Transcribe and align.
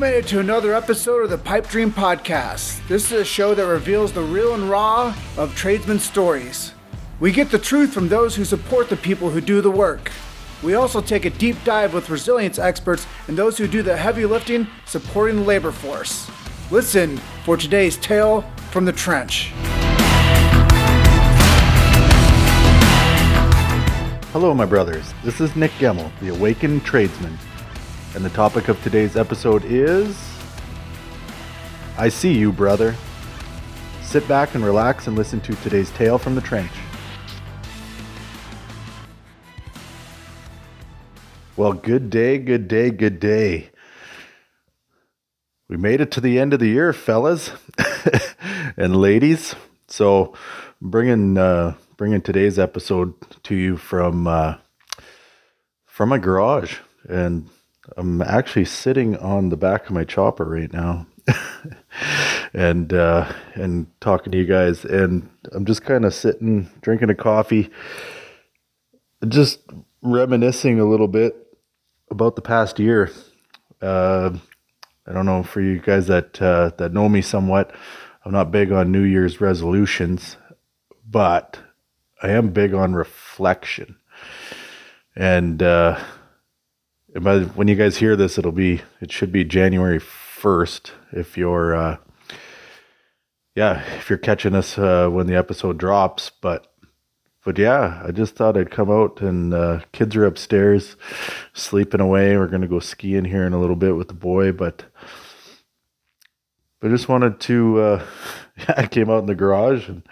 made 0.00 0.16
it 0.16 0.26
to 0.26 0.40
another 0.40 0.74
episode 0.74 1.24
of 1.24 1.28
the 1.28 1.36
Pipe 1.36 1.68
Dream 1.68 1.92
Podcast. 1.92 2.80
This 2.88 3.12
is 3.12 3.20
a 3.20 3.24
show 3.24 3.54
that 3.54 3.66
reveals 3.66 4.12
the 4.12 4.22
real 4.22 4.54
and 4.54 4.70
raw 4.70 5.14
of 5.36 5.54
tradesmen 5.54 5.98
stories. 5.98 6.72
We 7.20 7.32
get 7.32 7.50
the 7.50 7.58
truth 7.58 7.92
from 7.92 8.08
those 8.08 8.34
who 8.34 8.46
support 8.46 8.88
the 8.88 8.96
people 8.96 9.28
who 9.28 9.42
do 9.42 9.60
the 9.60 9.70
work. 9.70 10.10
We 10.62 10.72
also 10.72 11.02
take 11.02 11.26
a 11.26 11.30
deep 11.30 11.62
dive 11.64 11.92
with 11.92 12.08
resilience 12.08 12.58
experts 12.58 13.06
and 13.28 13.36
those 13.36 13.58
who 13.58 13.68
do 13.68 13.82
the 13.82 13.94
heavy 13.94 14.24
lifting 14.24 14.66
supporting 14.86 15.36
the 15.36 15.42
labor 15.42 15.70
force. 15.70 16.30
Listen 16.70 17.18
for 17.44 17.58
today's 17.58 17.98
tale 17.98 18.40
from 18.70 18.86
the 18.86 18.92
trench. 18.92 19.52
Hello, 24.32 24.54
my 24.54 24.64
brothers. 24.64 25.12
This 25.22 25.42
is 25.42 25.54
Nick 25.56 25.72
Gemmel, 25.72 26.10
the 26.22 26.28
Awakened 26.28 26.86
Tradesman. 26.86 27.36
And 28.14 28.24
the 28.24 28.30
topic 28.30 28.66
of 28.68 28.82
today's 28.82 29.16
episode 29.16 29.64
is 29.64 30.18
I 31.96 32.08
see 32.08 32.36
you, 32.36 32.50
brother. 32.50 32.96
Sit 34.02 34.26
back 34.26 34.56
and 34.56 34.64
relax 34.64 35.06
and 35.06 35.16
listen 35.16 35.40
to 35.42 35.54
today's 35.56 35.90
tale 35.92 36.18
from 36.18 36.34
the 36.34 36.40
trench. 36.40 36.72
Well, 41.56 41.72
good 41.74 42.10
day, 42.10 42.38
good 42.38 42.66
day, 42.66 42.90
good 42.90 43.20
day. 43.20 43.70
We 45.68 45.76
made 45.76 46.00
it 46.00 46.10
to 46.12 46.20
the 46.20 46.40
end 46.40 46.52
of 46.52 46.58
the 46.58 46.66
year, 46.66 46.92
fellas 46.92 47.52
and 48.76 48.96
ladies. 48.96 49.54
So, 49.86 50.34
bringing 50.82 51.38
uh, 51.38 51.74
bringing 51.96 52.22
today's 52.22 52.58
episode 52.58 53.14
to 53.44 53.54
you 53.54 53.76
from 53.76 54.26
uh, 54.26 54.56
from 55.84 56.08
my 56.08 56.18
garage, 56.18 56.78
and 57.08 57.48
I'm 57.96 58.22
actually 58.22 58.66
sitting 58.66 59.16
on 59.16 59.48
the 59.48 59.56
back 59.56 59.86
of 59.86 59.92
my 59.92 60.04
chopper 60.04 60.44
right 60.44 60.72
now, 60.72 61.06
and 62.52 62.92
uh, 62.92 63.32
and 63.54 63.86
talking 64.00 64.32
to 64.32 64.38
you 64.38 64.44
guys, 64.44 64.84
and 64.84 65.28
I'm 65.52 65.64
just 65.64 65.82
kind 65.82 66.04
of 66.04 66.14
sitting, 66.14 66.70
drinking 66.82 67.10
a 67.10 67.14
coffee, 67.14 67.70
just 69.28 69.60
reminiscing 70.02 70.78
a 70.78 70.84
little 70.84 71.08
bit 71.08 71.36
about 72.10 72.36
the 72.36 72.42
past 72.42 72.78
year. 72.78 73.10
Uh, 73.80 74.36
I 75.06 75.12
don't 75.12 75.26
know 75.26 75.42
for 75.42 75.60
you 75.60 75.80
guys 75.80 76.06
that 76.08 76.40
uh, 76.40 76.72
that 76.78 76.92
know 76.92 77.08
me 77.08 77.22
somewhat. 77.22 77.74
I'm 78.24 78.32
not 78.32 78.50
big 78.50 78.70
on 78.70 78.92
New 78.92 79.02
Year's 79.02 79.40
resolutions, 79.40 80.36
but 81.08 81.58
I 82.22 82.28
am 82.30 82.50
big 82.50 82.74
on 82.74 82.92
reflection. 82.92 83.96
And 85.16 85.62
uh, 85.62 85.98
by 87.18 87.40
when 87.40 87.68
you 87.68 87.74
guys 87.74 87.96
hear 87.96 88.16
this, 88.16 88.38
it'll 88.38 88.52
be 88.52 88.82
it 89.00 89.10
should 89.10 89.32
be 89.32 89.44
January 89.44 89.98
first. 89.98 90.92
If 91.12 91.36
you're, 91.36 91.74
uh, 91.74 91.96
yeah, 93.54 93.82
if 93.96 94.08
you're 94.08 94.18
catching 94.18 94.54
us 94.54 94.78
uh, 94.78 95.08
when 95.08 95.26
the 95.26 95.34
episode 95.34 95.78
drops, 95.78 96.30
but 96.30 96.72
but 97.44 97.58
yeah, 97.58 98.02
I 98.04 98.12
just 98.12 98.36
thought 98.36 98.56
I'd 98.56 98.70
come 98.70 98.90
out 98.90 99.20
and 99.20 99.52
uh, 99.52 99.80
kids 99.92 100.14
are 100.14 100.26
upstairs 100.26 100.96
sleeping 101.52 102.00
away. 102.00 102.36
We're 102.36 102.46
gonna 102.46 102.68
go 102.68 102.80
skiing 102.80 103.24
here 103.24 103.44
in 103.44 103.52
a 103.52 103.60
little 103.60 103.76
bit 103.76 103.96
with 103.96 104.08
the 104.08 104.14
boy, 104.14 104.52
but 104.52 104.84
I 106.82 106.88
just 106.88 107.08
wanted 107.08 107.40
to. 107.40 107.80
Uh, 107.80 108.06
I 108.76 108.86
came 108.86 109.10
out 109.10 109.20
in 109.20 109.26
the 109.26 109.34
garage 109.34 109.88
and 109.88 110.02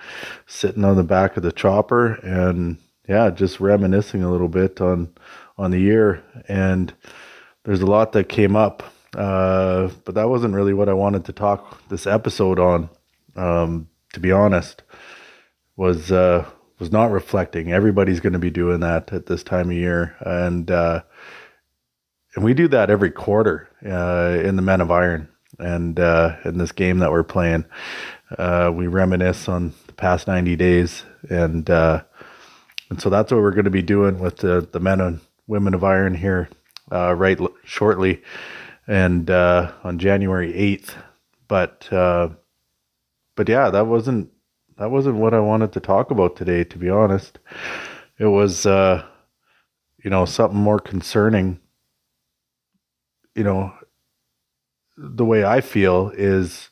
sitting 0.46 0.84
on 0.84 0.96
the 0.96 1.04
back 1.04 1.36
of 1.36 1.42
the 1.42 1.52
chopper 1.52 2.14
and 2.14 2.78
yeah, 3.08 3.30
just 3.30 3.60
reminiscing 3.60 4.22
a 4.22 4.30
little 4.30 4.48
bit 4.48 4.80
on 4.80 5.14
on 5.58 5.70
the 5.70 5.80
year. 5.80 6.22
And 6.48 6.92
there's 7.64 7.82
a 7.82 7.86
lot 7.86 8.12
that 8.12 8.28
came 8.28 8.56
up, 8.56 8.82
uh, 9.14 9.90
but 10.04 10.14
that 10.14 10.28
wasn't 10.28 10.54
really 10.54 10.72
what 10.72 10.88
I 10.88 10.94
wanted 10.94 11.24
to 11.26 11.32
talk 11.32 11.86
this 11.88 12.06
episode 12.06 12.58
on. 12.58 12.88
Um, 13.36 13.88
to 14.14 14.20
be 14.20 14.32
honest, 14.32 14.82
was 15.76 16.10
uh, 16.10 16.48
was 16.78 16.90
not 16.90 17.10
reflecting. 17.10 17.72
Everybody's 17.72 18.20
going 18.20 18.32
to 18.32 18.38
be 18.38 18.50
doing 18.50 18.80
that 18.80 19.12
at 19.12 19.26
this 19.26 19.42
time 19.42 19.70
of 19.70 19.76
year, 19.76 20.16
and 20.20 20.70
uh, 20.70 21.02
and 22.34 22.44
we 22.44 22.54
do 22.54 22.68
that 22.68 22.90
every 22.90 23.10
quarter 23.10 23.68
uh, 23.84 24.40
in 24.42 24.56
the 24.56 24.62
Men 24.62 24.80
of 24.80 24.90
Iron, 24.90 25.28
and 25.58 26.00
uh, 26.00 26.36
in 26.44 26.58
this 26.58 26.72
game 26.72 26.98
that 26.98 27.12
we're 27.12 27.22
playing, 27.22 27.64
uh, 28.38 28.72
we 28.74 28.86
reminisce 28.86 29.48
on 29.48 29.74
the 29.86 29.92
past 29.92 30.26
ninety 30.26 30.56
days, 30.56 31.04
and 31.28 31.68
and 31.68 32.02
so 32.98 33.10
that's 33.10 33.30
what 33.30 33.42
we're 33.42 33.52
going 33.52 33.64
to 33.64 33.70
be 33.70 33.82
doing 33.82 34.18
with 34.18 34.38
the 34.38 34.66
the 34.72 34.80
Men 34.80 35.20
Women 35.48 35.74
of 35.74 35.82
Iron 35.82 36.14
here 36.14 36.48
uh, 36.92 37.14
right 37.14 37.40
l- 37.40 37.54
shortly, 37.64 38.22
and 38.86 39.28
uh, 39.30 39.72
on 39.82 39.98
January 39.98 40.54
eighth. 40.54 40.94
But 41.48 41.92
uh, 41.92 42.28
but 43.34 43.48
yeah, 43.48 43.70
that 43.70 43.86
wasn't 43.86 44.30
that 44.76 44.90
wasn't 44.90 45.16
what 45.16 45.34
I 45.34 45.40
wanted 45.40 45.72
to 45.72 45.80
talk 45.80 46.10
about 46.10 46.36
today. 46.36 46.64
To 46.64 46.78
be 46.78 46.90
honest, 46.90 47.38
it 48.18 48.26
was 48.26 48.66
uh, 48.66 49.04
you 50.04 50.10
know 50.10 50.24
something 50.26 50.60
more 50.60 50.78
concerning. 50.78 51.58
You 53.34 53.44
know, 53.44 53.72
the 54.96 55.24
way 55.24 55.44
I 55.44 55.60
feel 55.62 56.12
is 56.14 56.68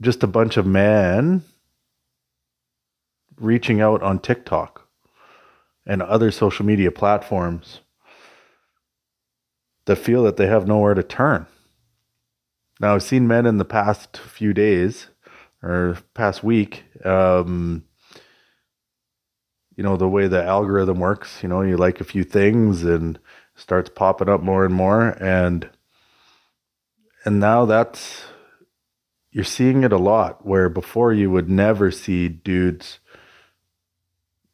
just 0.00 0.22
a 0.22 0.26
bunch 0.28 0.56
of 0.56 0.66
men 0.66 1.42
reaching 3.38 3.80
out 3.80 4.02
on 4.02 4.18
TikTok 4.18 4.85
and 5.86 6.02
other 6.02 6.30
social 6.30 6.66
media 6.66 6.90
platforms 6.90 7.80
that 9.84 9.96
feel 9.96 10.24
that 10.24 10.36
they 10.36 10.46
have 10.46 10.66
nowhere 10.66 10.94
to 10.94 11.02
turn. 11.02 11.46
Now, 12.80 12.94
I've 12.94 13.02
seen 13.02 13.28
men 13.28 13.46
in 13.46 13.58
the 13.58 13.64
past 13.64 14.18
few 14.18 14.52
days 14.52 15.06
or 15.62 15.96
past 16.12 16.44
week, 16.44 16.84
um, 17.04 17.84
you 19.76 19.84
know, 19.84 19.96
the 19.96 20.08
way 20.08 20.26
the 20.26 20.42
algorithm 20.42 20.98
works, 21.00 21.42
you 21.42 21.48
know, 21.48 21.62
you 21.62 21.76
like 21.76 22.00
a 22.00 22.04
few 22.04 22.24
things 22.24 22.82
and 22.82 23.18
starts 23.54 23.90
popping 23.94 24.28
up 24.28 24.42
more 24.42 24.64
and 24.64 24.74
more. 24.74 25.10
And, 25.22 25.70
and 27.24 27.40
now 27.40 27.64
that's, 27.64 28.24
you're 29.30 29.44
seeing 29.44 29.84
it 29.84 29.92
a 29.92 29.98
lot 29.98 30.46
where 30.46 30.68
before 30.68 31.12
you 31.12 31.30
would 31.30 31.48
never 31.48 31.90
see 31.90 32.28
dudes 32.28 33.00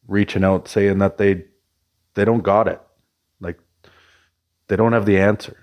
reaching 0.06 0.44
out 0.44 0.68
saying 0.68 0.98
that 0.98 1.18
they 1.18 1.44
they 2.14 2.24
don't 2.24 2.42
got 2.42 2.68
it. 2.68 2.80
Like 3.40 3.58
they 4.68 4.76
don't 4.76 4.92
have 4.92 5.06
the 5.06 5.18
answer. 5.18 5.56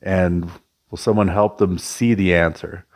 And 0.00 0.50
will 0.90 0.98
someone 0.98 1.28
help 1.28 1.58
them 1.58 1.78
see 1.78 2.14
the 2.14 2.34
answer 2.34 2.86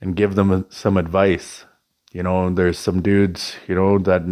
and 0.00 0.16
give 0.16 0.34
them 0.34 0.66
some 0.68 0.96
advice? 0.96 1.64
You 2.12 2.22
know 2.22 2.48
there's 2.50 2.78
some 2.78 3.02
dudes 3.02 3.56
you 3.68 3.74
know 3.74 3.98
that 3.98 4.22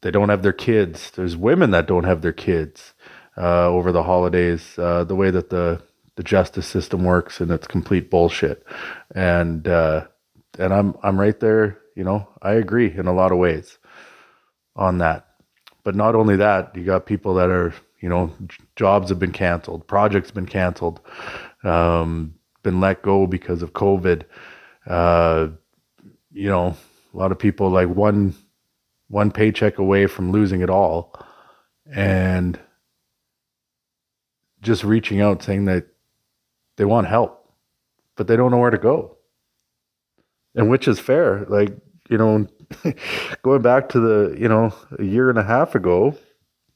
they 0.00 0.10
don't 0.10 0.28
have 0.28 0.42
their 0.42 0.52
kids. 0.52 1.10
There's 1.10 1.36
women 1.36 1.70
that 1.72 1.86
don't 1.86 2.04
have 2.04 2.22
their 2.22 2.32
kids 2.32 2.94
uh, 3.36 3.68
over 3.68 3.92
the 3.92 4.04
holidays 4.04 4.78
uh, 4.78 5.04
the 5.04 5.16
way 5.16 5.30
that 5.30 5.50
the 5.50 5.82
the 6.16 6.22
justice 6.24 6.66
system 6.66 7.04
works 7.04 7.40
and 7.40 7.50
it's 7.52 7.68
complete 7.68 8.10
bullshit. 8.10 8.64
And 9.14 9.66
uh, 9.68 10.06
and 10.58 10.72
I'm 10.72 10.94
I'm 11.02 11.18
right 11.18 11.38
there 11.38 11.78
you 11.98 12.04
know, 12.04 12.28
I 12.40 12.52
agree 12.52 12.96
in 12.96 13.08
a 13.08 13.12
lot 13.12 13.32
of 13.32 13.38
ways 13.38 13.76
on 14.76 14.98
that. 14.98 15.26
But 15.82 15.96
not 15.96 16.14
only 16.14 16.36
that, 16.36 16.76
you 16.76 16.84
got 16.84 17.06
people 17.06 17.34
that 17.34 17.50
are, 17.50 17.74
you 18.00 18.08
know, 18.08 18.32
jobs 18.76 19.08
have 19.08 19.18
been 19.18 19.32
canceled, 19.32 19.84
projects 19.88 20.30
been 20.30 20.46
canceled, 20.46 21.00
um, 21.64 22.34
been 22.62 22.78
let 22.78 23.02
go 23.02 23.26
because 23.26 23.62
of 23.62 23.72
COVID. 23.72 24.22
Uh, 24.86 25.48
you 26.30 26.48
know, 26.48 26.76
a 27.12 27.16
lot 27.16 27.32
of 27.32 27.38
people 27.38 27.68
like 27.68 27.88
one 27.88 28.32
one 29.08 29.32
paycheck 29.32 29.78
away 29.78 30.06
from 30.06 30.30
losing 30.30 30.60
it 30.60 30.70
all, 30.70 31.12
and 31.92 32.60
just 34.62 34.84
reaching 34.84 35.20
out 35.20 35.42
saying 35.42 35.64
that 35.64 35.88
they 36.76 36.84
want 36.84 37.08
help, 37.08 37.52
but 38.14 38.28
they 38.28 38.36
don't 38.36 38.52
know 38.52 38.58
where 38.58 38.70
to 38.70 38.78
go. 38.78 39.16
And 40.54 40.70
which 40.70 40.86
is 40.86 41.00
fair. 41.00 41.44
Like 41.48 41.72
you 42.08 42.18
know, 42.18 42.46
going 43.42 43.62
back 43.62 43.88
to 43.90 44.00
the, 44.00 44.36
you 44.38 44.48
know, 44.48 44.74
a 44.98 45.04
year 45.04 45.30
and 45.30 45.38
a 45.38 45.44
half 45.44 45.74
ago, 45.74 46.16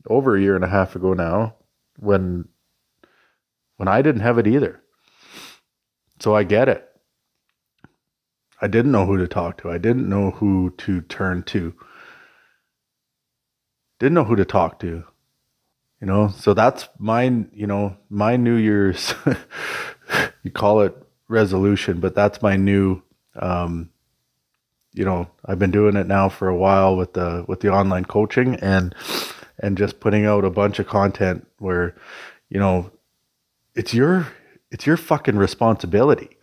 over 0.09 0.37
a 0.37 0.41
year 0.41 0.57
and 0.57 0.65
a 0.65 0.69
half 0.69 0.97
ago 0.97 1.13
now, 1.13 1.57
when 1.99 2.49
when 3.77 3.89
I 3.89 4.03
didn't 4.03 4.21
have 4.23 4.39
it 4.39 4.47
either. 4.47 4.81
So 6.21 6.37
I 6.37 6.45
get 6.45 6.69
it. 6.69 6.89
I 8.61 8.69
didn't 8.69 8.93
know 8.93 9.07
who 9.07 9.17
to 9.17 9.27
talk 9.27 9.61
to. 9.63 9.71
I 9.71 9.79
didn't 9.79 10.09
know 10.09 10.31
who 10.31 10.71
to 10.79 11.01
turn 11.01 11.43
to. 11.45 11.75
Didn't 13.99 14.15
know 14.15 14.25
who 14.25 14.37
to 14.37 14.45
talk 14.45 14.79
to. 14.81 15.05
You 16.01 16.07
know, 16.07 16.29
so 16.29 16.55
that's 16.55 16.89
my, 16.99 17.25
you 17.53 17.67
know, 17.67 17.97
my 18.09 18.37
New 18.37 18.57
Year's, 18.57 19.15
you 20.43 20.51
call 20.51 20.83
it 20.83 20.97
resolution, 21.29 22.01
but 22.01 22.15
that's 22.15 22.43
my 22.43 22.57
new 22.57 23.03
um, 23.37 23.91
you 24.93 25.05
know 25.05 25.29
I've 25.45 25.59
been 25.59 25.71
doing 25.71 25.97
it 25.97 26.07
now 26.07 26.29
for 26.29 26.49
a 26.49 26.57
while 26.57 26.97
with 26.97 27.15
the 27.15 27.45
with 27.49 27.61
the 27.61 27.71
online 27.71 28.05
coaching 28.05 28.57
and 28.57 28.95
and 29.59 29.79
just 29.79 30.01
putting 30.01 30.27
out 30.27 30.45
a 30.45 30.51
bunch 30.51 30.79
of 30.79 30.87
content 30.87 31.47
where 31.59 31.95
you 32.49 32.59
know 32.59 32.91
it's 33.75 33.95
your 33.95 34.29
it's 34.71 34.87
your 34.87 34.97
fucking 34.97 35.37
responsibility 35.37 36.39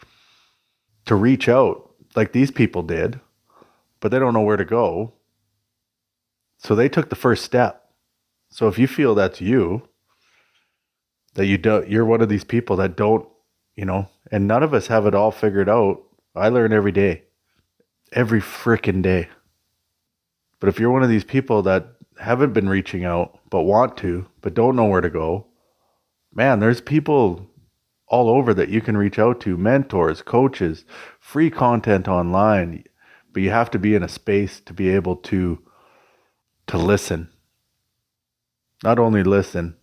to 1.05 1.15
reach 1.15 1.49
out 1.49 1.89
like 2.15 2.31
these 2.31 2.51
people 2.51 2.83
did, 2.83 3.19
but 3.99 4.11
they 4.11 4.19
don't 4.19 4.33
know 4.33 4.41
where 4.41 4.57
to 4.57 4.65
go. 4.65 5.13
So 6.57 6.75
they 6.75 6.89
took 6.89 7.09
the 7.09 7.15
first 7.15 7.43
step. 7.43 7.91
So 8.49 8.67
if 8.67 8.77
you 8.77 8.87
feel 8.87 9.15
that's 9.15 9.41
you, 9.41 9.87
that 11.35 11.45
you 11.45 11.57
don't 11.57 11.87
you're 11.87 12.05
one 12.05 12.21
of 12.21 12.29
these 12.29 12.43
people 12.43 12.75
that 12.77 12.95
don't, 12.95 13.27
you 13.75 13.85
know, 13.85 14.09
and 14.31 14.47
none 14.47 14.63
of 14.63 14.73
us 14.73 14.87
have 14.87 15.05
it 15.05 15.15
all 15.15 15.31
figured 15.31 15.69
out. 15.69 16.03
I 16.35 16.49
learn 16.49 16.73
every 16.73 16.91
day. 16.91 17.23
Every 18.13 18.41
freaking 18.41 19.01
day. 19.01 19.29
But 20.59 20.69
if 20.69 20.79
you're 20.79 20.91
one 20.91 21.03
of 21.03 21.09
these 21.09 21.23
people 21.23 21.61
that 21.63 21.95
haven't 22.19 22.53
been 22.53 22.67
reaching 22.67 23.05
out 23.05 23.39
but 23.49 23.63
want 23.63 23.97
to, 23.97 24.27
but 24.41 24.53
don't 24.53 24.75
know 24.75 24.85
where 24.85 25.01
to 25.01 25.09
go, 25.09 25.47
man, 26.33 26.59
there's 26.59 26.81
people 26.81 27.47
all 28.07 28.29
over 28.29 28.53
that 28.53 28.69
you 28.69 28.81
can 28.81 28.97
reach 28.97 29.19
out 29.19 29.39
to 29.41 29.57
mentors, 29.57 30.21
coaches, 30.21 30.85
free 31.19 31.49
content 31.49 32.07
online. 32.07 32.83
But 33.31 33.43
you 33.43 33.51
have 33.51 33.69
to 33.71 33.79
be 33.79 33.93
in 33.95 34.03
a 34.03 34.09
space 34.09 34.59
to 34.61 34.73
be 34.73 34.89
able 34.89 35.15
to 35.17 35.59
to 36.67 36.77
listen. 36.77 37.29
Not 38.83 38.99
only 38.99 39.23
listen, 39.23 39.75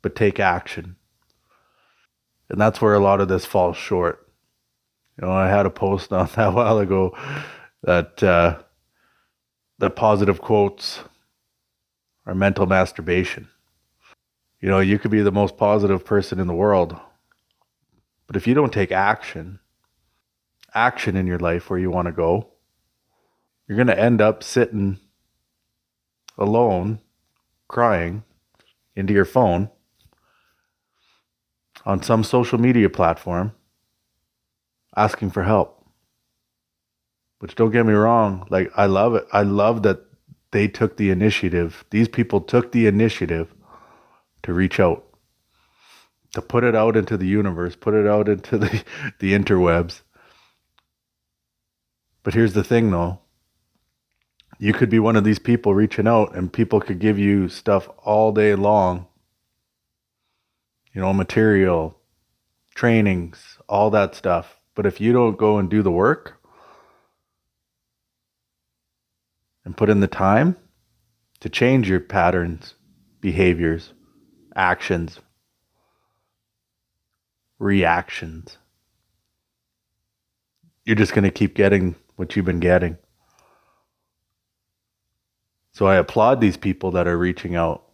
but 0.00 0.16
take 0.16 0.40
action. 0.40 0.96
And 2.48 2.60
that's 2.60 2.80
where 2.80 2.94
a 2.94 3.00
lot 3.00 3.20
of 3.20 3.28
this 3.28 3.46
falls 3.46 3.76
short. 3.76 4.31
You 5.18 5.26
know, 5.26 5.32
I 5.32 5.48
had 5.48 5.66
a 5.66 5.70
post 5.70 6.12
on 6.12 6.28
that 6.36 6.52
while 6.52 6.78
ago 6.78 7.16
that 7.82 8.22
uh, 8.22 8.58
that 9.78 9.96
positive 9.96 10.40
quotes 10.40 11.00
are 12.26 12.34
mental 12.34 12.66
masturbation. 12.66 13.48
You 14.60 14.68
know, 14.68 14.78
you 14.78 14.98
could 14.98 15.10
be 15.10 15.22
the 15.22 15.32
most 15.32 15.56
positive 15.56 16.04
person 16.04 16.38
in 16.38 16.46
the 16.46 16.54
world, 16.54 16.96
but 18.28 18.36
if 18.36 18.46
you 18.46 18.54
don't 18.54 18.72
take 18.72 18.92
action, 18.92 19.58
action 20.72 21.16
in 21.16 21.26
your 21.26 21.40
life 21.40 21.68
where 21.68 21.80
you 21.80 21.90
want 21.90 22.06
to 22.06 22.12
go, 22.12 22.48
you're 23.66 23.76
going 23.76 23.88
to 23.88 23.98
end 23.98 24.20
up 24.20 24.44
sitting 24.44 25.00
alone, 26.38 27.00
crying 27.66 28.22
into 28.94 29.12
your 29.12 29.24
phone 29.24 29.68
on 31.84 32.02
some 32.02 32.22
social 32.22 32.58
media 32.58 32.88
platform 32.88 33.52
asking 34.96 35.30
for 35.30 35.42
help. 35.42 35.84
Which 37.38 37.54
don't 37.54 37.72
get 37.72 37.86
me 37.86 37.92
wrong, 37.92 38.46
like 38.50 38.70
I 38.76 38.86
love 38.86 39.14
it. 39.14 39.26
I 39.32 39.42
love 39.42 39.82
that 39.82 40.00
they 40.52 40.68
took 40.68 40.96
the 40.96 41.10
initiative. 41.10 41.84
These 41.90 42.08
people 42.08 42.40
took 42.40 42.72
the 42.72 42.86
initiative 42.86 43.52
to 44.44 44.52
reach 44.52 44.78
out, 44.78 45.04
to 46.34 46.42
put 46.42 46.62
it 46.62 46.76
out 46.76 46.96
into 46.96 47.16
the 47.16 47.26
universe, 47.26 47.74
put 47.74 47.94
it 47.94 48.06
out 48.06 48.28
into 48.28 48.58
the, 48.64 48.84
the 49.18 49.32
interwebs. 49.32 50.02
But 52.22 52.34
here's 52.34 52.52
the 52.52 52.64
thing 52.64 52.90
though 52.90 53.18
you 54.58 54.72
could 54.72 54.90
be 54.90 55.00
one 55.00 55.16
of 55.16 55.24
these 55.24 55.40
people 55.40 55.74
reaching 55.74 56.06
out, 56.06 56.36
and 56.36 56.52
people 56.52 56.80
could 56.80 57.00
give 57.00 57.18
you 57.18 57.48
stuff 57.48 57.88
all 58.04 58.30
day 58.30 58.54
long 58.54 59.06
you 60.92 61.00
know, 61.00 61.12
material, 61.12 61.98
trainings, 62.74 63.58
all 63.68 63.90
that 63.90 64.14
stuff. 64.14 64.60
But 64.74 64.86
if 64.86 65.00
you 65.00 65.12
don't 65.12 65.36
go 65.36 65.58
and 65.58 65.68
do 65.68 65.82
the 65.82 65.90
work 65.90 66.40
and 69.64 69.76
put 69.76 69.90
in 69.90 70.00
the 70.00 70.06
time 70.06 70.56
to 71.40 71.48
change 71.48 71.88
your 71.88 72.00
patterns, 72.00 72.74
behaviors, 73.20 73.92
actions, 74.56 75.20
reactions, 77.58 78.58
you're 80.84 80.96
just 80.96 81.14
going 81.14 81.24
to 81.24 81.30
keep 81.30 81.54
getting 81.54 81.94
what 82.16 82.34
you've 82.34 82.44
been 82.44 82.60
getting. 82.60 82.96
So 85.72 85.86
I 85.86 85.96
applaud 85.96 86.40
these 86.40 86.56
people 86.56 86.90
that 86.92 87.08
are 87.08 87.16
reaching 87.16 87.56
out. 87.56 87.84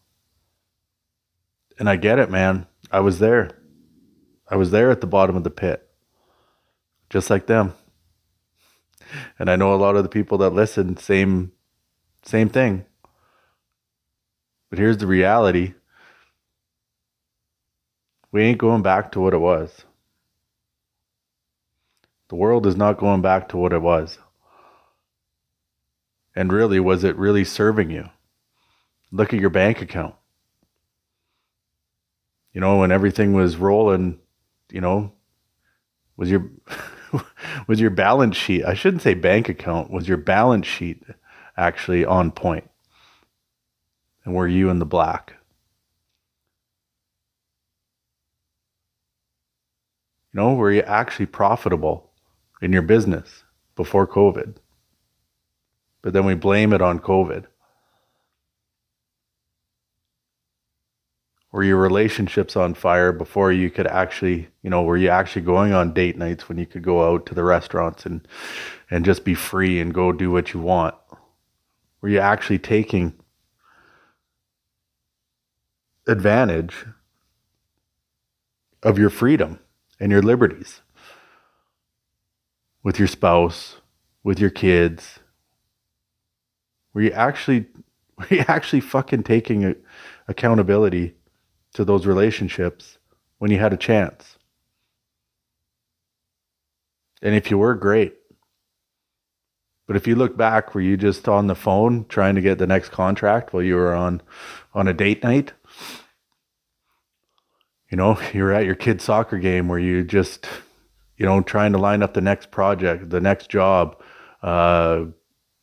And 1.78 1.88
I 1.88 1.96
get 1.96 2.18
it, 2.18 2.30
man. 2.30 2.66
I 2.90 3.00
was 3.00 3.18
there. 3.20 3.50
I 4.50 4.56
was 4.56 4.70
there 4.70 4.90
at 4.90 5.00
the 5.00 5.06
bottom 5.06 5.36
of 5.36 5.44
the 5.44 5.50
pit, 5.50 5.87
just 7.10 7.30
like 7.30 7.46
them. 7.46 7.74
And 9.38 9.50
I 9.50 9.56
know 9.56 9.74
a 9.74 9.76
lot 9.76 9.96
of 9.96 10.02
the 10.02 10.08
people 10.08 10.38
that 10.38 10.50
listen, 10.50 10.96
same, 10.96 11.52
same 12.24 12.48
thing. 12.48 12.84
But 14.70 14.78
here's 14.78 14.98
the 14.98 15.06
reality 15.06 15.74
we 18.30 18.42
ain't 18.42 18.58
going 18.58 18.82
back 18.82 19.12
to 19.12 19.20
what 19.20 19.32
it 19.32 19.38
was. 19.38 19.84
The 22.28 22.36
world 22.36 22.66
is 22.66 22.76
not 22.76 22.98
going 22.98 23.22
back 23.22 23.48
to 23.48 23.56
what 23.56 23.72
it 23.72 23.80
was. 23.80 24.18
And 26.36 26.52
really, 26.52 26.78
was 26.78 27.04
it 27.04 27.16
really 27.16 27.44
serving 27.44 27.90
you? 27.90 28.10
Look 29.10 29.32
at 29.32 29.40
your 29.40 29.50
bank 29.50 29.80
account. 29.80 30.14
You 32.52 32.60
know, 32.60 32.78
when 32.78 32.92
everything 32.92 33.32
was 33.32 33.56
rolling, 33.56 34.18
you 34.70 34.80
know, 34.80 35.12
was 36.16 36.30
your 36.30 36.50
was 37.66 37.80
your 37.80 37.90
balance 37.90 38.36
sheet, 38.36 38.64
I 38.64 38.74
shouldn't 38.74 39.02
say 39.02 39.14
bank 39.14 39.48
account, 39.48 39.90
was 39.90 40.08
your 40.08 40.16
balance 40.16 40.66
sheet 40.66 41.02
actually 41.56 42.04
on 42.04 42.30
point? 42.30 42.68
And 44.24 44.34
were 44.34 44.48
you 44.48 44.70
in 44.70 44.78
the 44.78 44.86
black? 44.86 45.34
You 50.32 50.40
know, 50.40 50.54
were 50.54 50.72
you 50.72 50.82
actually 50.82 51.26
profitable 51.26 52.10
in 52.60 52.72
your 52.72 52.82
business 52.82 53.44
before 53.76 54.06
COVID? 54.06 54.56
But 56.02 56.12
then 56.12 56.26
we 56.26 56.34
blame 56.34 56.72
it 56.72 56.82
on 56.82 57.00
COVID. 57.00 57.46
Were 61.50 61.62
your 61.62 61.78
relationships 61.78 62.56
on 62.56 62.74
fire 62.74 63.10
before 63.10 63.52
you 63.52 63.70
could 63.70 63.86
actually, 63.86 64.48
you 64.62 64.68
know, 64.68 64.82
were 64.82 64.98
you 64.98 65.08
actually 65.08 65.42
going 65.42 65.72
on 65.72 65.94
date 65.94 66.18
nights 66.18 66.48
when 66.48 66.58
you 66.58 66.66
could 66.66 66.82
go 66.82 67.10
out 67.10 67.24
to 67.26 67.34
the 67.34 67.44
restaurants 67.44 68.04
and 68.04 68.26
and 68.90 69.04
just 69.04 69.24
be 69.24 69.34
free 69.34 69.80
and 69.80 69.94
go 69.94 70.12
do 70.12 70.30
what 70.30 70.52
you 70.52 70.60
want? 70.60 70.94
Were 72.00 72.10
you 72.10 72.18
actually 72.18 72.58
taking 72.58 73.14
advantage 76.06 76.86
of 78.82 78.98
your 78.98 79.10
freedom 79.10 79.58
and 79.98 80.12
your 80.12 80.22
liberties 80.22 80.82
with 82.82 82.98
your 82.98 83.08
spouse, 83.08 83.76
with 84.22 84.38
your 84.38 84.50
kids? 84.50 85.18
Were 86.92 87.00
you 87.00 87.12
actually 87.12 87.66
were 88.18 88.26
you 88.28 88.44
actually 88.48 88.80
fucking 88.80 89.22
taking 89.22 89.74
accountability 90.28 91.14
to 91.74 91.84
those 91.84 92.06
relationships 92.06 92.98
when 93.38 93.50
you 93.50 93.58
had 93.58 93.72
a 93.72 93.76
chance? 93.76 94.36
And 97.22 97.34
if 97.34 97.50
you 97.50 97.58
were, 97.58 97.74
great. 97.74 98.14
But 99.86 99.96
if 99.96 100.06
you 100.06 100.14
look 100.14 100.36
back, 100.36 100.74
were 100.74 100.82
you 100.82 100.96
just 100.96 101.28
on 101.28 101.46
the 101.46 101.54
phone 101.54 102.04
trying 102.08 102.34
to 102.34 102.42
get 102.42 102.58
the 102.58 102.66
next 102.66 102.90
contract 102.90 103.52
while 103.52 103.62
you 103.62 103.74
were 103.74 103.94
on 103.94 104.20
on 104.74 104.86
a 104.86 104.92
date 104.92 105.24
night? 105.24 105.54
You 107.90 107.96
know, 107.96 108.20
you're 108.34 108.52
at 108.52 108.66
your 108.66 108.74
kid's 108.74 109.04
soccer 109.04 109.38
game 109.38 109.66
where 109.66 109.78
you 109.78 110.04
just, 110.04 110.46
you 111.16 111.24
know, 111.24 111.40
trying 111.40 111.72
to 111.72 111.78
line 111.78 112.02
up 112.02 112.14
the 112.14 112.20
next 112.20 112.50
project, 112.50 113.08
the 113.08 113.20
next 113.20 113.48
job, 113.48 114.00
uh, 114.42 115.06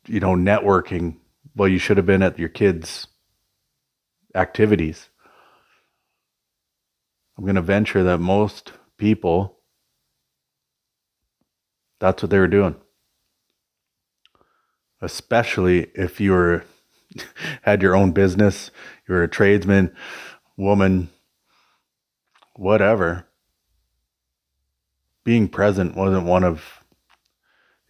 you 0.08 0.20
know, 0.20 0.34
networking. 0.34 1.18
Well, 1.56 1.70
you 1.70 1.78
should 1.78 1.98
have 1.98 2.08
been 2.08 2.24
at 2.24 2.40
your 2.40 2.50
kids' 2.50 3.08
activities. 4.34 5.10
I'm 7.38 7.44
going 7.44 7.56
to 7.56 7.62
venture 7.62 8.04
that 8.04 8.20
most 8.20 8.72
people, 8.98 9.60
that's 12.00 12.24
what 12.24 12.30
they 12.30 12.40
were 12.40 12.48
doing. 12.48 12.76
Especially 15.02 15.92
if 15.96 16.22
you 16.22 16.32
were 16.32 16.64
had 17.64 17.82
your 17.82 17.96
own 17.96 18.12
business, 18.12 18.72
you 19.08 19.14
were 19.14 19.24
a 19.24 19.28
tradesman, 19.28 19.94
woman, 20.58 21.10
whatever. 22.56 23.28
Being 25.24 25.48
present 25.48 25.96
wasn't 25.96 26.26
one 26.26 26.44
of 26.44 26.84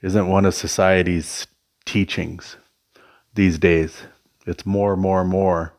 isn't 0.01 0.27
one 0.27 0.45
of 0.45 0.53
society's 0.53 1.47
teachings 1.85 2.57
these 3.33 3.57
days. 3.57 4.03
It's 4.45 4.65
more, 4.65 4.95
more, 4.95 5.23
more. 5.23 5.75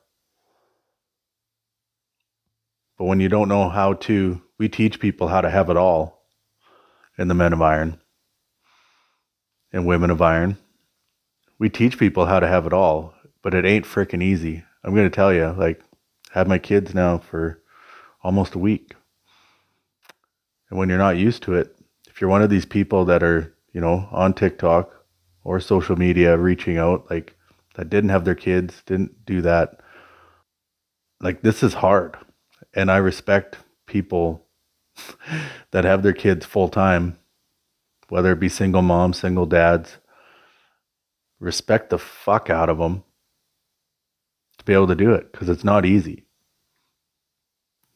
But 2.99 3.05
when 3.05 3.21
you 3.21 3.29
don't 3.29 3.49
know 3.49 3.69
how 3.69 3.95
to, 3.95 4.41
we 4.59 4.69
teach 4.69 5.01
people 5.01 5.29
how 5.29 5.41
to 5.41 5.51
have 5.51 5.69
it 5.69 5.77
all 5.77 6.23
in 7.19 7.29
the 7.29 7.35
men 7.35 7.53
of 7.53 7.63
iron 7.63 8.01
and 9.73 9.87
women 9.87 10.11
of 10.11 10.23
iron. 10.23 10.57
We 11.59 11.69
teach 11.69 11.99
people 11.99 12.27
how 12.27 12.41
to 12.41 12.47
have 12.47 12.67
it 12.67 12.73
all, 12.73 13.15
but 13.43 13.55
it 13.55 13.65
ain't 13.65 13.85
freaking 13.85 14.23
easy. 14.23 14.65
I'm 14.83 14.95
going 14.95 15.09
to 15.09 15.15
tell 15.15 15.33
you, 15.33 15.49
like, 15.53 15.83
have 16.33 16.49
my 16.49 16.59
kids 16.59 16.95
now 16.95 17.19
for 17.19 17.63
almost 18.23 18.55
a 18.55 18.59
week. 18.59 18.95
And 20.71 20.79
when 20.79 20.89
you're 20.89 20.99
not 20.99 21.17
used 21.17 21.43
to 21.45 21.55
it, 21.55 21.77
if 22.07 22.21
you're 22.21 22.31
one 22.31 22.43
of 22.43 22.51
these 22.51 22.67
people 22.67 23.05
that 23.07 23.23
are, 23.23 23.55
you 23.73 23.81
know, 23.81 24.09
on 24.11 24.33
TikTok 24.33 24.91
or 25.45 25.61
social 25.61 25.97
media 25.97 26.37
reaching 26.37 26.77
out, 26.77 27.11
like 27.11 27.37
that 27.75 27.91
didn't 27.91 28.11
have 28.11 28.25
their 28.25 28.35
kids, 28.35 28.83
didn't 28.87 29.25
do 29.27 29.43
that, 29.43 29.81
like 31.21 31.43
this 31.43 31.63
is 31.63 31.75
hard. 31.75 32.17
And 32.77 32.91
I 32.91 32.99
respect 32.99 33.57
people 33.87 34.47
that 35.71 35.85
have 35.85 36.03
their 36.03 36.13
kids 36.13 36.45
full 36.47 36.69
time, 36.69 37.19
whether 38.11 38.33
it 38.33 38.41
be 38.41 38.51
single 38.51 38.83
moms, 38.83 39.19
single 39.19 39.47
dads. 39.47 39.97
Respect 41.41 41.91
the 41.91 41.99
fuck 41.99 42.51
out 42.51 42.69
of 42.69 42.79
them 42.79 43.03
to 44.59 44.65
be 44.65 44.75
able 44.75 44.87
to 44.87 44.95
do 44.95 45.13
it 45.13 45.33
because 45.33 45.49
it's 45.49 45.65
not 45.65 45.85
easy. 45.85 46.25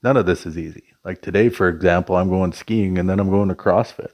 None 0.03 0.17
of 0.17 0.27
this 0.27 0.47
is 0.47 0.59
easy. 0.59 0.85
Like 1.05 1.23
today, 1.23 1.49
for 1.51 1.69
example, 1.69 2.17
I'm 2.17 2.31
going 2.31 2.53
skiing 2.53 2.99
and 2.99 3.09
then 3.09 3.21
I'm 3.21 3.31
going 3.31 3.49
to 3.49 3.55
CrossFit 3.55 4.13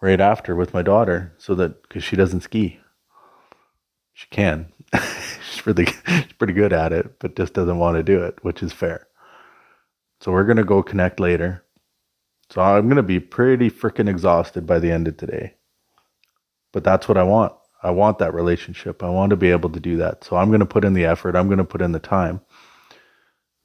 right 0.00 0.20
after 0.20 0.56
with 0.56 0.74
my 0.74 0.82
daughter 0.82 1.32
so 1.38 1.54
that 1.56 1.82
because 1.82 2.04
she 2.04 2.16
doesn't 2.16 2.42
ski. 2.42 2.80
She 4.14 4.26
can. 4.30 4.72
she's 5.50 5.66
really 5.66 5.86
she's 5.86 6.32
pretty 6.38 6.52
good 6.52 6.72
at 6.72 6.92
it, 6.92 7.18
but 7.18 7.36
just 7.36 7.54
doesn't 7.54 7.78
want 7.78 7.96
to 7.96 8.02
do 8.02 8.22
it, 8.22 8.38
which 8.42 8.62
is 8.62 8.72
fair. 8.72 9.06
So 10.22 10.30
we're 10.30 10.44
gonna 10.44 10.62
go 10.62 10.84
connect 10.84 11.18
later. 11.18 11.64
So 12.50 12.60
I'm 12.60 12.88
gonna 12.88 13.02
be 13.02 13.18
pretty 13.18 13.68
freaking 13.70 14.08
exhausted 14.08 14.66
by 14.68 14.78
the 14.78 14.92
end 14.92 15.08
of 15.08 15.16
today. 15.16 15.56
But 16.72 16.84
that's 16.84 17.08
what 17.08 17.18
I 17.18 17.24
want. 17.24 17.52
I 17.82 17.90
want 17.90 18.20
that 18.20 18.32
relationship. 18.32 19.02
I 19.02 19.10
want 19.10 19.30
to 19.30 19.36
be 19.36 19.50
able 19.50 19.70
to 19.70 19.80
do 19.80 19.96
that. 19.96 20.22
So 20.22 20.36
I'm 20.36 20.52
gonna 20.52 20.64
put 20.64 20.84
in 20.84 20.94
the 20.94 21.06
effort. 21.06 21.34
I'm 21.34 21.48
gonna 21.48 21.64
put 21.64 21.82
in 21.82 21.90
the 21.90 21.98
time 21.98 22.40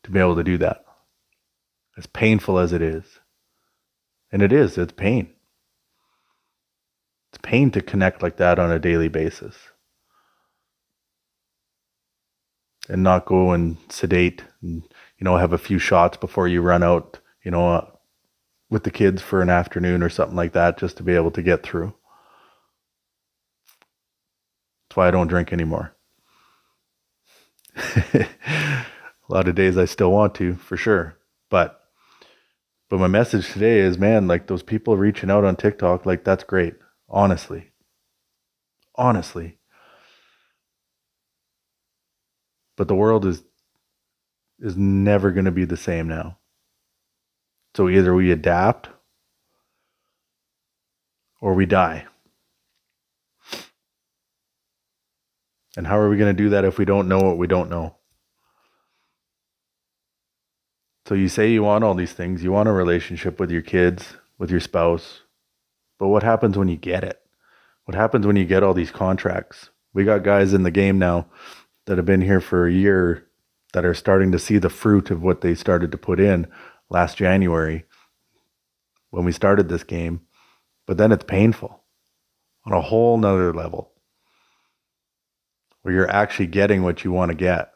to 0.03 0.09
be 0.09 0.19
able 0.19 0.35
to 0.35 0.43
do 0.43 0.57
that. 0.57 0.83
As 1.95 2.07
painful 2.07 2.57
as 2.57 2.73
it 2.73 2.81
is. 2.81 3.05
And 4.31 4.41
it 4.41 4.51
is, 4.51 4.79
it's 4.79 4.93
pain. 4.93 5.29
It's 7.31 7.39
pain 7.43 7.69
to 7.71 7.81
connect 7.81 8.23
like 8.23 8.37
that 8.37 8.57
on 8.57 8.71
a 8.71 8.79
daily 8.79 9.09
basis. 9.09 9.55
And 12.89 13.03
not 13.03 13.25
go 13.25 13.51
and 13.51 13.77
sedate 13.89 14.43
and, 14.63 14.81
you 15.17 15.25
know, 15.25 15.37
have 15.37 15.53
a 15.53 15.57
few 15.57 15.79
shots 15.79 16.17
before 16.17 16.47
you 16.47 16.61
run 16.61 16.83
out, 16.83 17.19
you 17.43 17.51
know, 17.51 17.69
uh, 17.69 17.87
with 18.69 18.83
the 18.83 18.91
kids 18.91 19.21
for 19.21 19.41
an 19.41 19.49
afternoon 19.49 20.03
or 20.03 20.09
something 20.09 20.35
like 20.35 20.53
that 20.53 20.77
just 20.77 20.97
to 20.97 21.03
be 21.03 21.13
able 21.13 21.31
to 21.31 21.41
get 21.41 21.63
through. 21.63 21.93
That's 24.89 24.97
why 24.97 25.07
I 25.07 25.11
don't 25.11 25.27
drink 25.27 25.51
anymore. 25.51 25.95
a 28.13 28.85
lot 29.29 29.47
of 29.47 29.55
days 29.55 29.77
I 29.77 29.85
still 29.85 30.11
want 30.11 30.35
to, 30.35 30.55
for 30.55 30.77
sure. 30.77 31.17
But 31.49 31.79
but 32.89 32.99
my 32.99 33.07
message 33.07 33.51
today 33.51 33.79
is 33.79 33.97
man, 33.97 34.27
like 34.27 34.47
those 34.47 34.63
people 34.63 34.97
reaching 34.97 35.29
out 35.29 35.43
on 35.43 35.55
TikTok, 35.55 36.05
like 36.05 36.23
that's 36.23 36.43
great. 36.43 36.75
Honestly. 37.09 37.71
Honestly. 38.95 39.59
But 42.75 42.87
the 42.87 42.95
world 42.95 43.25
is 43.25 43.43
is 44.59 44.75
never 44.75 45.31
going 45.31 45.45
to 45.45 45.51
be 45.51 45.65
the 45.65 45.77
same 45.77 46.07
now. 46.07 46.37
So 47.75 47.89
either 47.89 48.13
we 48.13 48.31
adapt 48.31 48.89
or 51.39 51.53
we 51.53 51.65
die. 51.65 52.05
And 55.75 55.85
how 55.85 55.99
are 55.99 56.09
we 56.09 56.17
going 56.17 56.35
to 56.35 56.43
do 56.43 56.49
that 56.49 56.65
if 56.65 56.79
we 56.79 56.85
don't 56.85 57.07
know 57.07 57.19
what 57.19 57.37
we 57.37 57.45
don't 57.45 57.69
know? 57.69 57.95
So 61.05 61.13
you 61.13 61.29
say 61.29 61.51
you 61.51 61.61
want 61.63 61.83
all 61.83 61.93
these 61.93 62.13
things, 62.13 62.43
you 62.43 62.51
want 62.51 62.67
a 62.67 62.73
relationship 62.73 63.39
with 63.39 63.51
your 63.51 63.61
kids, 63.61 64.17
with 64.39 64.49
your 64.49 64.59
spouse, 64.59 65.21
but 65.99 66.07
what 66.07 66.23
happens 66.23 66.57
when 66.57 66.67
you 66.67 66.77
get 66.77 67.03
it? 67.03 67.21
What 67.85 67.95
happens 67.95 68.25
when 68.25 68.35
you 68.35 68.45
get 68.45 68.63
all 68.63 68.73
these 68.73 68.91
contracts? 68.91 69.69
We 69.93 70.03
got 70.03 70.23
guys 70.23 70.53
in 70.53 70.63
the 70.63 70.71
game 70.71 70.99
now 70.99 71.27
that 71.85 71.97
have 71.97 72.05
been 72.05 72.21
here 72.21 72.41
for 72.41 72.67
a 72.67 72.73
year 72.73 73.26
that 73.77 73.85
are 73.85 73.93
starting 73.93 74.31
to 74.31 74.39
see 74.39 74.57
the 74.57 74.71
fruit 74.71 75.11
of 75.11 75.21
what 75.21 75.41
they 75.41 75.53
started 75.53 75.91
to 75.91 75.99
put 75.99 76.19
in 76.19 76.47
last 76.89 77.15
January 77.15 77.85
when 79.11 79.23
we 79.23 79.31
started 79.31 79.69
this 79.69 79.83
game. 79.83 80.21
But 80.87 80.97
then 80.97 81.11
it's 81.11 81.23
painful 81.25 81.83
on 82.65 82.73
a 82.73 82.81
whole 82.81 83.19
nother 83.19 83.53
level 83.53 83.91
where 85.83 85.93
you're 85.93 86.09
actually 86.09 86.47
getting 86.47 86.81
what 86.81 87.03
you 87.03 87.11
want 87.11 87.29
to 87.29 87.37
get. 87.37 87.71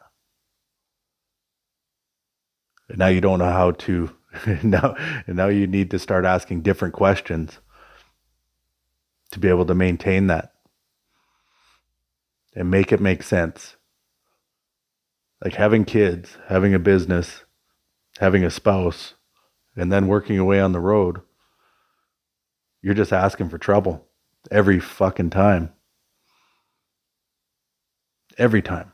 And 2.88 2.98
now 2.98 3.06
you 3.06 3.20
don't 3.20 3.38
know 3.38 3.52
how 3.52 3.70
to 3.70 4.10
now 4.64 4.96
and 5.28 5.36
now 5.36 5.46
you 5.46 5.68
need 5.68 5.92
to 5.92 6.00
start 6.00 6.24
asking 6.24 6.62
different 6.62 6.94
questions 6.94 7.60
to 9.30 9.38
be 9.38 9.46
able 9.46 9.66
to 9.66 9.74
maintain 9.76 10.26
that 10.26 10.52
and 12.56 12.72
make 12.72 12.90
it 12.90 13.00
make 13.00 13.22
sense. 13.22 13.76
Like 15.42 15.54
having 15.54 15.84
kids, 15.84 16.36
having 16.48 16.72
a 16.72 16.78
business, 16.78 17.42
having 18.18 18.44
a 18.44 18.50
spouse, 18.50 19.14
and 19.74 19.92
then 19.92 20.06
working 20.06 20.38
away 20.38 20.60
on 20.60 20.72
the 20.72 20.80
road, 20.80 21.20
you're 22.80 22.94
just 22.94 23.12
asking 23.12 23.48
for 23.48 23.58
trouble 23.58 24.06
every 24.50 24.78
fucking 24.78 25.30
time. 25.30 25.72
Every 28.38 28.62
time. 28.62 28.92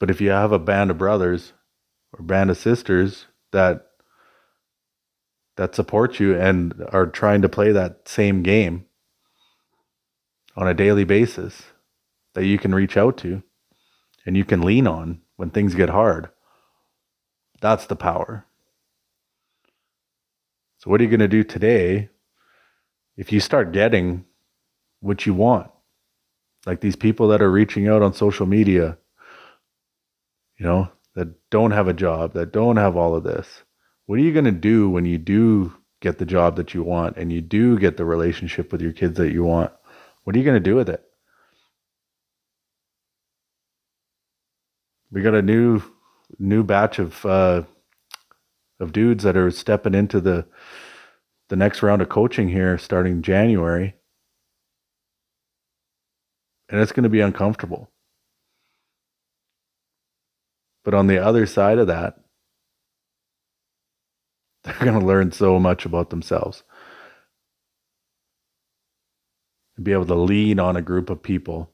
But 0.00 0.10
if 0.10 0.20
you 0.20 0.30
have 0.30 0.52
a 0.52 0.58
band 0.58 0.90
of 0.90 0.98
brothers 0.98 1.52
or 2.12 2.24
band 2.24 2.50
of 2.50 2.56
sisters 2.56 3.26
that 3.52 3.84
that 5.56 5.74
support 5.74 6.20
you 6.20 6.38
and 6.38 6.84
are 6.92 7.06
trying 7.06 7.42
to 7.42 7.48
play 7.48 7.72
that 7.72 8.08
same 8.08 8.44
game 8.44 8.86
on 10.56 10.68
a 10.68 10.74
daily 10.74 11.02
basis 11.02 11.64
that 12.34 12.44
you 12.44 12.58
can 12.58 12.72
reach 12.72 12.96
out 12.96 13.16
to 13.16 13.42
and 14.28 14.36
you 14.36 14.44
can 14.44 14.62
lean 14.62 14.86
on 14.86 15.20
when 15.34 15.50
things 15.50 15.74
get 15.74 15.88
hard. 15.88 16.28
That's 17.60 17.86
the 17.86 17.96
power. 17.96 18.46
So, 20.78 20.90
what 20.90 21.00
are 21.00 21.04
you 21.04 21.10
going 21.10 21.18
to 21.18 21.26
do 21.26 21.42
today 21.42 22.10
if 23.16 23.32
you 23.32 23.40
start 23.40 23.72
getting 23.72 24.24
what 25.00 25.26
you 25.26 25.34
want? 25.34 25.72
Like 26.66 26.80
these 26.80 26.94
people 26.94 27.26
that 27.28 27.42
are 27.42 27.50
reaching 27.50 27.88
out 27.88 28.02
on 28.02 28.12
social 28.12 28.46
media, 28.46 28.98
you 30.58 30.66
know, 30.66 30.90
that 31.16 31.28
don't 31.50 31.72
have 31.72 31.88
a 31.88 31.92
job, 31.92 32.34
that 32.34 32.52
don't 32.52 32.76
have 32.76 32.96
all 32.96 33.16
of 33.16 33.24
this 33.24 33.64
what 34.08 34.18
are 34.18 34.22
you 34.22 34.32
going 34.32 34.46
to 34.46 34.52
do 34.52 34.88
when 34.88 35.04
you 35.04 35.18
do 35.18 35.74
get 36.00 36.16
the 36.16 36.24
job 36.24 36.56
that 36.56 36.72
you 36.72 36.82
want 36.82 37.18
and 37.18 37.30
you 37.30 37.42
do 37.42 37.78
get 37.78 37.98
the 37.98 38.06
relationship 38.06 38.72
with 38.72 38.80
your 38.80 38.92
kids 38.92 39.18
that 39.18 39.34
you 39.34 39.44
want? 39.44 39.70
What 40.24 40.34
are 40.34 40.38
you 40.38 40.46
going 40.46 40.54
to 40.54 40.70
do 40.70 40.76
with 40.76 40.88
it? 40.88 41.04
We 45.10 45.22
got 45.22 45.34
a 45.34 45.42
new 45.42 45.82
new 46.38 46.62
batch 46.62 46.98
of 46.98 47.24
uh, 47.24 47.62
of 48.80 48.92
dudes 48.92 49.24
that 49.24 49.36
are 49.36 49.50
stepping 49.50 49.94
into 49.94 50.20
the 50.20 50.46
the 51.48 51.56
next 51.56 51.82
round 51.82 52.02
of 52.02 52.08
coaching 52.08 52.48
here 52.48 52.76
starting 52.78 53.22
January. 53.22 53.94
And 56.68 56.80
it's 56.80 56.92
going 56.92 57.04
to 57.04 57.08
be 57.08 57.20
uncomfortable. 57.20 57.90
But 60.84 60.92
on 60.92 61.06
the 61.06 61.18
other 61.18 61.46
side 61.46 61.78
of 61.78 61.86
that, 61.86 62.18
they're 64.64 64.74
going 64.78 64.98
to 64.98 65.06
learn 65.06 65.32
so 65.32 65.58
much 65.58 65.86
about 65.86 66.10
themselves 66.10 66.62
and 69.76 69.84
be 69.84 69.92
able 69.92 70.06
to 70.06 70.14
lean 70.14 70.60
on 70.60 70.76
a 70.76 70.82
group 70.82 71.08
of 71.08 71.22
people 71.22 71.70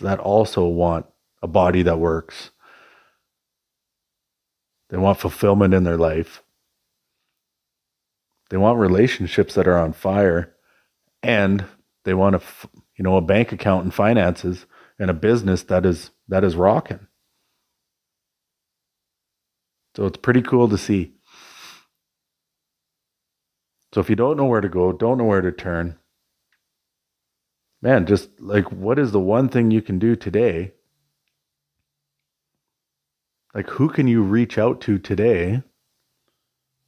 that 0.00 0.18
also 0.18 0.66
want 0.66 1.04
a 1.42 1.46
body 1.48 1.82
that 1.82 1.98
works. 1.98 2.50
They 4.90 4.96
want 4.96 5.18
fulfillment 5.18 5.72
in 5.72 5.84
their 5.84 5.96
life. 5.96 6.42
They 8.50 8.56
want 8.56 8.78
relationships 8.78 9.54
that 9.54 9.68
are 9.68 9.78
on 9.78 9.92
fire 9.92 10.54
and 11.22 11.64
they 12.04 12.14
want 12.14 12.36
a 12.36 12.40
you 12.96 13.04
know 13.04 13.16
a 13.16 13.20
bank 13.20 13.52
account 13.52 13.84
and 13.84 13.94
finances 13.94 14.66
and 14.98 15.10
a 15.10 15.14
business 15.14 15.62
that 15.64 15.86
is 15.86 16.10
that 16.28 16.42
is 16.42 16.56
rocking. 16.56 17.06
So 19.96 20.06
it's 20.06 20.18
pretty 20.18 20.42
cool 20.42 20.68
to 20.68 20.78
see. 20.78 21.14
So 23.92 24.00
if 24.00 24.10
you 24.10 24.16
don't 24.16 24.36
know 24.36 24.46
where 24.46 24.60
to 24.60 24.68
go, 24.68 24.92
don't 24.92 25.18
know 25.18 25.24
where 25.24 25.40
to 25.40 25.52
turn, 25.52 25.98
man, 27.82 28.06
just 28.06 28.40
like 28.40 28.70
what 28.72 28.98
is 28.98 29.12
the 29.12 29.20
one 29.20 29.48
thing 29.48 29.70
you 29.70 29.82
can 29.82 29.98
do 29.98 30.16
today? 30.16 30.72
Like, 33.54 33.68
who 33.68 33.88
can 33.88 34.06
you 34.06 34.22
reach 34.22 34.58
out 34.58 34.80
to 34.82 34.98
today 34.98 35.62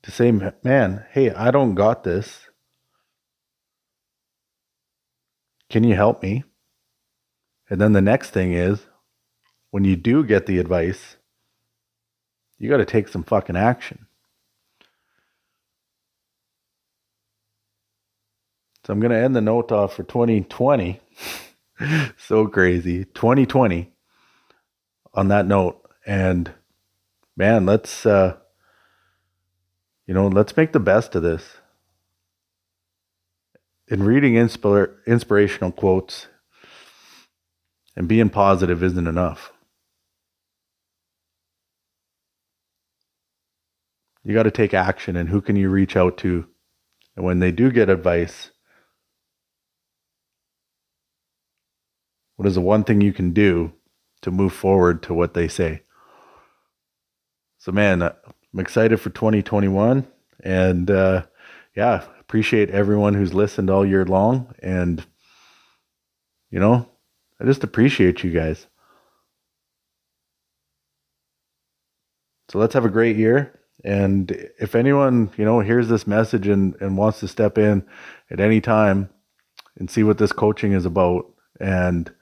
to 0.02 0.10
say, 0.10 0.32
man, 0.62 1.04
hey, 1.10 1.30
I 1.30 1.50
don't 1.50 1.74
got 1.74 2.04
this. 2.04 2.48
Can 5.70 5.84
you 5.84 5.94
help 5.94 6.22
me? 6.22 6.44
And 7.70 7.80
then 7.80 7.92
the 7.92 8.02
next 8.02 8.30
thing 8.30 8.52
is, 8.52 8.86
when 9.70 9.84
you 9.84 9.96
do 9.96 10.22
get 10.24 10.46
the 10.46 10.58
advice, 10.58 11.16
you 12.58 12.68
got 12.68 12.76
to 12.76 12.84
take 12.84 13.08
some 13.08 13.24
fucking 13.24 13.56
action. 13.56 14.06
So 18.84 18.92
I'm 18.92 19.00
going 19.00 19.12
to 19.12 19.18
end 19.18 19.34
the 19.34 19.40
note 19.40 19.72
off 19.72 19.94
for 19.94 20.02
2020. 20.02 21.00
so 22.18 22.46
crazy. 22.46 23.04
2020 23.04 23.90
on 25.14 25.28
that 25.28 25.46
note. 25.46 25.81
And 26.06 26.52
man, 27.36 27.66
let's, 27.66 28.04
uh, 28.04 28.36
you 30.06 30.14
know, 30.14 30.26
let's 30.28 30.56
make 30.56 30.72
the 30.72 30.80
best 30.80 31.14
of 31.14 31.22
this. 31.22 31.58
In 33.88 34.02
reading 34.02 34.34
inspir- 34.34 34.96
inspirational 35.06 35.72
quotes 35.72 36.28
and 37.96 38.08
being 38.08 38.30
positive 38.30 38.82
isn't 38.82 39.06
enough. 39.06 39.52
You 44.24 44.34
got 44.34 44.44
to 44.44 44.50
take 44.52 44.72
action, 44.72 45.16
and 45.16 45.28
who 45.28 45.40
can 45.40 45.56
you 45.56 45.68
reach 45.68 45.96
out 45.96 46.16
to? 46.18 46.46
And 47.16 47.24
when 47.24 47.40
they 47.40 47.50
do 47.50 47.70
get 47.72 47.90
advice, 47.90 48.52
what 52.36 52.46
is 52.46 52.54
the 52.54 52.60
one 52.60 52.84
thing 52.84 53.00
you 53.00 53.12
can 53.12 53.32
do 53.32 53.72
to 54.22 54.30
move 54.30 54.52
forward 54.52 55.02
to 55.02 55.14
what 55.14 55.34
they 55.34 55.48
say? 55.48 55.82
So, 57.62 57.70
man, 57.70 58.02
I'm 58.02 58.58
excited 58.58 59.00
for 59.00 59.10
2021. 59.10 60.04
And 60.42 60.90
uh, 60.90 61.22
yeah, 61.76 62.02
appreciate 62.18 62.70
everyone 62.70 63.14
who's 63.14 63.34
listened 63.34 63.70
all 63.70 63.86
year 63.86 64.04
long. 64.04 64.52
And, 64.60 65.06
you 66.50 66.58
know, 66.58 66.88
I 67.40 67.44
just 67.44 67.62
appreciate 67.62 68.24
you 68.24 68.32
guys. 68.32 68.66
So 72.48 72.58
let's 72.58 72.74
have 72.74 72.84
a 72.84 72.90
great 72.90 73.16
year. 73.16 73.60
And 73.84 74.32
if 74.58 74.74
anyone, 74.74 75.30
you 75.36 75.44
know, 75.44 75.60
hears 75.60 75.88
this 75.88 76.04
message 76.04 76.48
and, 76.48 76.74
and 76.80 76.98
wants 76.98 77.20
to 77.20 77.28
step 77.28 77.58
in 77.58 77.86
at 78.28 78.40
any 78.40 78.60
time 78.60 79.08
and 79.78 79.88
see 79.88 80.02
what 80.02 80.18
this 80.18 80.32
coaching 80.32 80.72
is 80.72 80.84
about, 80.84 81.32
and, 81.60 82.12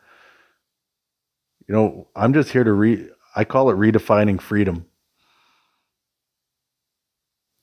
you 1.66 1.74
know, 1.74 2.08
I'm 2.14 2.34
just 2.34 2.50
here 2.50 2.62
to 2.62 2.72
re, 2.74 3.08
I 3.34 3.44
call 3.44 3.70
it 3.70 3.76
redefining 3.76 4.38
freedom. 4.38 4.84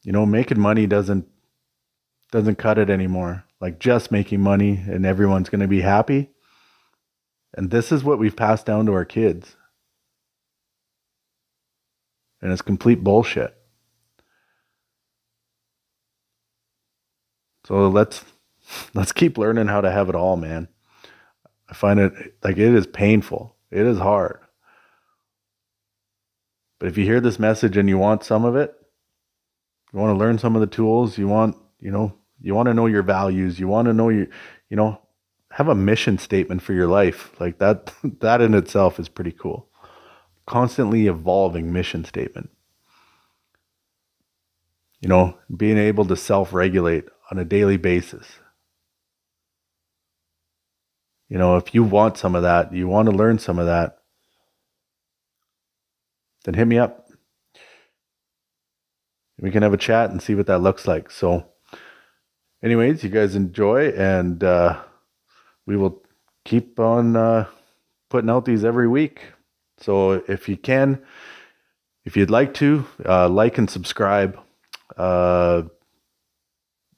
You 0.08 0.14
know, 0.14 0.26
making 0.26 0.62
money 0.62 0.88
doesn't, 0.88 1.28
doesn't 2.32 2.56
cut 2.56 2.78
it 2.78 2.90
anymore. 2.90 3.44
Like 3.60 3.78
just 3.78 4.10
making 4.10 4.40
money 4.40 4.82
and 4.88 5.06
everyone's 5.06 5.50
going 5.50 5.60
to 5.60 5.68
be 5.68 5.82
happy. 5.82 6.30
And 7.54 7.72
this 7.72 7.92
is 7.92 8.06
what 8.06 8.18
we've 8.18 8.36
passed 8.36 8.66
down 8.66 8.86
to 8.86 8.94
our 8.94 9.04
kids. 9.04 9.58
And 12.42 12.54
it's 12.54 12.62
complete 12.62 13.04
bullshit. 13.04 13.54
So 17.66 17.90
let's 17.90 18.24
let's 18.94 19.12
keep 19.12 19.38
learning 19.38 19.68
how 19.68 19.82
to 19.82 19.92
have 19.92 20.08
it 20.08 20.16
all, 20.16 20.38
man. 20.38 20.70
I 21.68 21.74
find 21.74 22.00
it 22.00 22.14
like 22.42 22.58
it 22.58 22.74
is 22.74 22.88
painful. 22.88 23.58
It 23.72 23.86
is 23.86 23.98
hard. 23.98 24.40
But 26.80 26.88
if 26.88 26.98
you 26.98 27.04
hear 27.04 27.20
this 27.20 27.40
message 27.40 27.76
and 27.76 27.90
you 27.90 27.98
want 27.98 28.24
some 28.24 28.46
of 28.46 28.56
it, 28.56 28.74
you 29.94 30.00
want 30.00 30.14
to 30.14 30.20
learn 30.20 30.38
some 30.38 30.56
of 30.56 30.62
the 30.62 30.68
tools, 30.68 31.18
you 31.18 31.28
want, 31.28 31.56
you 31.80 31.92
know, 31.92 32.14
you 32.42 32.54
want 32.54 32.68
to 32.68 32.74
know 32.74 32.86
your 32.86 33.04
values, 33.04 33.60
you 33.60 33.68
want 33.68 33.88
to 33.88 33.94
know 33.94 34.10
your, 34.10 34.28
you 34.70 34.78
know, 34.78 35.02
have 35.52 35.68
a 35.68 35.76
mission 35.76 36.18
statement 36.18 36.62
for 36.62 36.74
your 36.74 36.88
life. 36.88 37.40
Like 37.40 37.58
that 37.60 37.94
that 38.20 38.42
in 38.42 38.54
itself 38.54 39.00
is 39.00 39.10
pretty 39.10 39.32
cool. 39.32 39.68
Constantly 40.46 41.08
evolving 41.08 41.74
mission 41.74 42.06
statement. 42.06 42.50
You 45.02 45.10
know, 45.10 45.38
being 45.56 45.78
able 45.78 46.06
to 46.06 46.16
self-regulate 46.16 47.06
on 47.32 47.38
a 47.38 47.46
daily 47.46 47.78
basis. 47.78 48.26
You 51.30 51.38
know, 51.38 51.58
if 51.58 51.76
you 51.76 51.84
want 51.84 52.18
some 52.18 52.36
of 52.36 52.44
that, 52.44 52.74
you 52.74 52.88
want 52.88 53.10
to 53.10 53.16
learn 53.16 53.38
some 53.38 53.60
of 53.60 53.66
that, 53.66 54.00
then 56.46 56.54
hit 56.54 56.68
me 56.68 56.78
up. 56.78 57.07
We 59.40 59.52
can 59.52 59.64
have 59.64 59.74
a 59.74 59.78
chat 59.78 60.10
and 60.10 60.22
see 60.22 60.36
what 60.36 60.48
that 60.48 60.60
looks 60.60 60.88
like. 60.88 61.12
So, 61.12 61.46
anyways, 62.64 63.04
you 63.04 63.10
guys 63.10 63.36
enjoy, 63.36 63.90
and 63.90 64.44
uh, 64.44 64.82
we 65.66 65.78
will 65.78 66.02
keep 66.44 66.80
on 66.80 67.16
uh, 67.16 67.46
putting 68.10 68.30
out 68.30 68.46
these 68.46 68.66
every 68.66 68.88
week. 68.88 69.22
So, 69.78 70.24
if 70.28 70.50
you 70.50 70.58
can, 70.58 71.04
if 72.04 72.18
you'd 72.18 72.32
like 72.32 72.54
to, 72.56 72.86
uh, 73.06 73.30
like 73.30 73.58
and 73.58 73.70
subscribe. 73.70 74.40
Uh, 74.96 75.64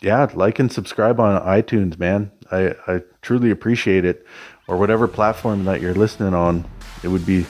yeah, 0.02 0.30
like 0.34 0.60
and 0.60 0.72
subscribe 0.72 1.20
on 1.20 1.42
iTunes, 1.42 2.00
man. 2.00 2.32
I, 2.52 2.74
I 2.88 3.02
truly 3.22 3.52
appreciate 3.52 4.06
it. 4.06 4.26
Or 4.68 4.78
whatever 4.78 5.08
platform 5.08 5.66
that 5.66 5.82
you're 5.82 5.96
listening 5.96 6.34
on, 6.34 6.64
it 7.04 7.08
would 7.08 7.26
be 7.26 7.46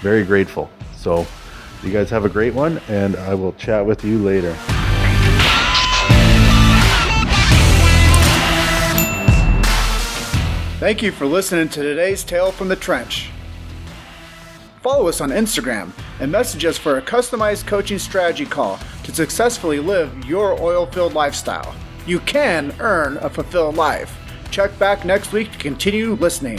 very 0.00 0.24
grateful. 0.24 0.70
So, 0.96 1.26
you 1.82 1.92
guys 1.92 2.10
have 2.10 2.24
a 2.24 2.28
great 2.28 2.54
one, 2.54 2.80
and 2.88 3.16
I 3.16 3.34
will 3.34 3.52
chat 3.54 3.84
with 3.84 4.04
you 4.04 4.18
later. 4.18 4.54
Thank 10.78 11.00
you 11.00 11.12
for 11.12 11.26
listening 11.26 11.68
to 11.68 11.82
today's 11.82 12.24
Tale 12.24 12.50
from 12.50 12.68
the 12.68 12.76
Trench. 12.76 13.30
Follow 14.80 15.06
us 15.06 15.20
on 15.20 15.30
Instagram 15.30 15.92
and 16.18 16.32
message 16.32 16.64
us 16.64 16.76
for 16.76 16.98
a 16.98 17.02
customized 17.02 17.68
coaching 17.68 18.00
strategy 18.00 18.44
call 18.44 18.80
to 19.04 19.14
successfully 19.14 19.78
live 19.78 20.24
your 20.24 20.60
oil 20.60 20.86
filled 20.86 21.14
lifestyle. 21.14 21.72
You 22.04 22.18
can 22.20 22.74
earn 22.80 23.16
a 23.18 23.30
fulfilled 23.30 23.76
life. 23.76 24.18
Check 24.50 24.76
back 24.80 25.04
next 25.04 25.32
week 25.32 25.52
to 25.52 25.58
continue 25.58 26.14
listening. 26.14 26.58